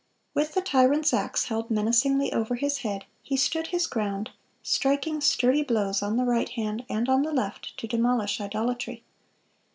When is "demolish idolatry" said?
7.87-9.03